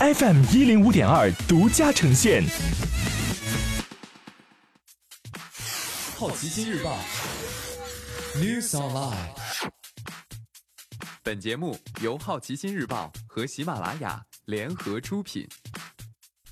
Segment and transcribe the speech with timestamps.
[0.00, 2.42] FM 一零五点二独家呈现。
[6.16, 6.98] 好奇心日报
[8.36, 9.28] ，News Online。
[11.22, 15.46] 本节目由好奇心日报和喜马拉雅联合出品。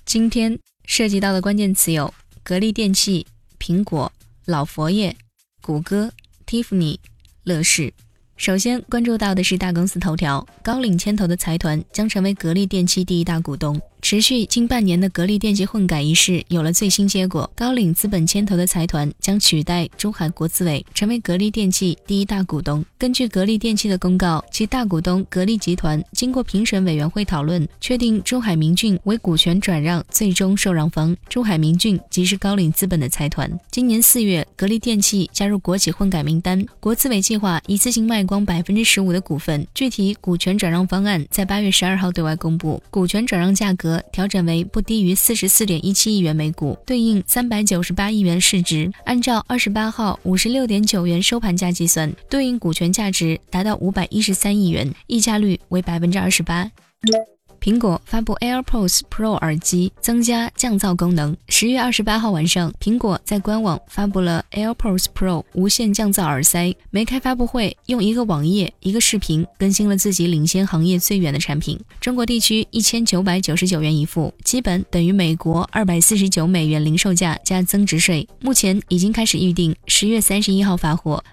[0.05, 2.13] 今天涉及到的关键词有：
[2.43, 3.25] 格力电器、
[3.57, 4.13] 苹果、
[4.45, 5.17] 老佛爷、
[5.59, 6.13] 谷歌、
[6.45, 6.99] Tiffany、
[7.45, 7.91] 乐视。
[8.39, 13.77] 首先关注到的是大公司头条，高瓴牵头的财团将成为格力电器第一大股东。
[14.09, 22.83] 持续近半年的格力电器混改一事有了最新结果，高瓴资本牵头的财团将取代中海国资委成为格力电器第一大股东。
[22.97, 31.15] 根据格力电器的公告，其大股东格力集团经过评审委员会讨论，确定中海明骏为股权转让最终受让方。
[31.29, 33.47] 中海明骏即是高瓴资本的财团。
[33.69, 39.67] 今年四月，格力电器加入国企混改名单，国资委计划一次性卖光百分之十五的股份。
[39.75, 43.98] 具体股权转让方案在八月十二号对外公布，股权转让价格。
[44.11, 48.91] 调整为不低于四十四点一七亿元每股，对应三百九十八亿元市值。
[49.05, 56.71] 按照二十八号五十六点九元收盘价计算，对应股权价值达到五百一十三亿元，溢价率为百分之二十八。
[57.61, 61.35] 苹果发布 AirPods Pro 耳机，增加降噪功能。
[61.49, 66.73] 十月二十八号晚上，苹果在官网发布了 AirPods Pro 无线降噪耳塞。
[66.89, 71.79] 没开发布会，用一个网页、一个视频更新了自己领先行业最远的产品。
[71.99, 78.27] 中国地区一千九百九十九元一副，基本等于美国二百四十九美元零售价加增值税。
[78.39, 81.23] 目前已经开始预定，十月三十一号发货。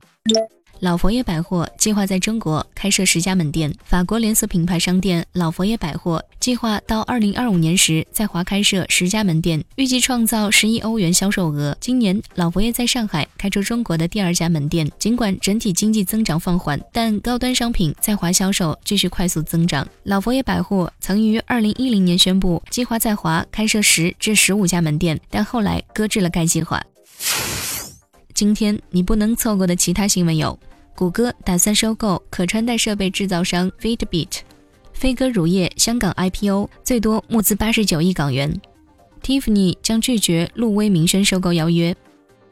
[0.80, 3.72] 老佛爷百货计划在中国开设十家门店。
[3.84, 11.76] 法国连锁品牌商店老佛爷百货计划到二零二五年时在华开设十家门店，预计创造十亿欧元销售额。
[11.80, 14.90] 今年，老佛爷在上海开出中国的第二家门店。
[14.98, 19.86] 尽管整体经济增长放缓，但高端商品在华销售继续快速增长。
[20.04, 26.82] 老佛爷百货曾于二零一零年宣布计划在华开设十至十五家门店，但后来搁置了该计划。
[28.36, 30.58] 今天你不能错过的其他新闻有：
[30.94, 34.28] 谷歌打算收购可穿戴设备制造商 Fitbit；
[34.92, 38.60] 飞歌乳业香港 IPO 最多募资八十九亿港元
[39.22, 41.94] ；Tiffany 将拒绝路威明轩收购邀约；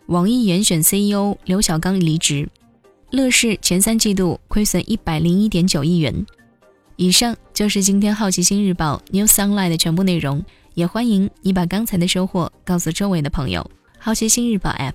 [0.06, 2.47] 网易严选 CEO 刘小刚离职；
[3.11, 6.25] 乐视前三季度亏损一百零一点九亿元。
[6.97, 10.43] 以上就是今天好奇心日报 New Sunlight 的全部内容，
[10.73, 13.71] 也欢迎你把刚才的收获告诉周围的朋友。
[13.99, 14.94] 好奇心日报 App。